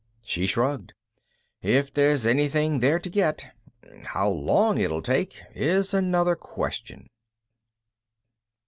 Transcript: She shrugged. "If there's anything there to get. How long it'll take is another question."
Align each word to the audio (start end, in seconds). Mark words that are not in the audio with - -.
She 0.23 0.47
shrugged. 0.47 0.95
"If 1.61 1.93
there's 1.93 2.25
anything 2.25 2.79
there 2.79 2.97
to 2.97 3.07
get. 3.07 3.53
How 4.05 4.27
long 4.31 4.79
it'll 4.79 5.03
take 5.03 5.39
is 5.53 5.93
another 5.93 6.35
question." 6.35 7.05